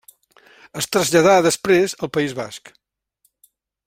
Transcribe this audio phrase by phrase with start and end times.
[0.81, 2.73] Es traslladà després al País Basc.